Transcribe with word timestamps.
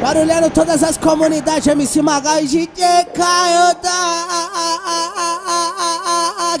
Barulhando 0.00 0.50
todas 0.50 0.82
as 0.82 0.96
comunidades, 0.96 1.66
MC 1.66 2.02
Magal 2.02 2.40
e 2.40 2.46
DJ 2.46 3.04
Caiota. 3.14 3.88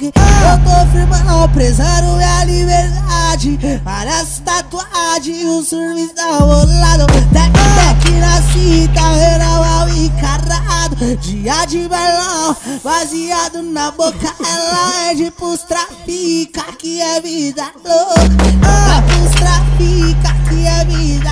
Eu 0.00 0.58
tô 0.64 0.90
firmão, 0.90 1.48
prezando 1.50 2.16
minha 2.16 2.44
liberdade. 2.44 3.58
Várias 3.82 4.38
tatuagens, 4.40 5.44
o 5.44 5.62
serviço 5.62 6.14
tá 6.14 6.38
rolado. 6.38 7.06
Tec, 7.06 8.10
na 8.18 8.42
cita, 8.52 9.00
renal 9.00 9.88
encarado. 9.88 11.16
Dia 11.20 11.66
de 11.66 11.88
melão, 11.88 12.56
baseado 12.82 13.62
na 13.62 13.90
boca. 13.90 14.34
Ela 14.44 15.10
é 15.10 15.14
de 15.14 15.30
pros 15.30 15.62
trafica, 15.62 16.62
que 16.78 17.00
é 17.00 17.20
vida 17.20 17.70
louca. 17.84 18.46
Ah, 18.64 19.02
pros 19.02 19.34
trafica, 19.34 20.34
que 20.48 20.66
é 20.66 20.84
vida 20.84 21.25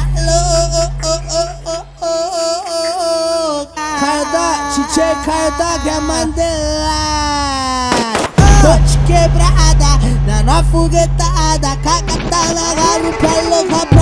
Carda, 4.00 4.46
DJ 4.74 5.14
Carda, 5.24 5.78
que 5.82 5.88
é 5.88 6.00
Mandela. 6.00 7.90
Tô 8.60 8.72
de 8.86 8.98
quebrada, 9.06 9.98
dando 10.26 10.50
a 10.50 10.64
foguetada. 10.64 11.76
Cagata 11.82 12.54
na 12.54 12.74
garupa, 12.74 13.32
louca 13.48 13.93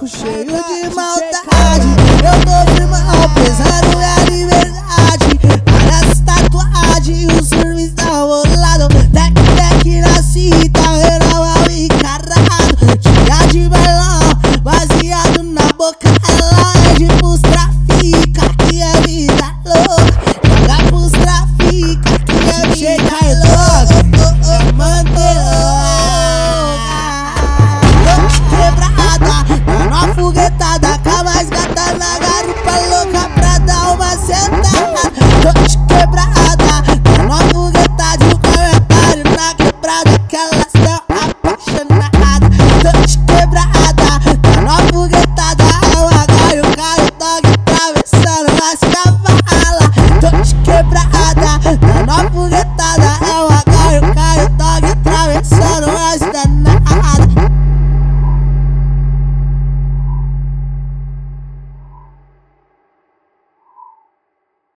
saco 0.00 0.06
cheio 0.06 0.46
de 0.46 0.94
maldade. 0.94 1.86
Eu 2.24 2.76
tô 2.76 2.86
mal. 2.86 3.19